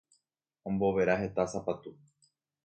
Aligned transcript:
Ombovera 0.71 1.17
heta 1.19 1.47
sapatu. 1.53 1.95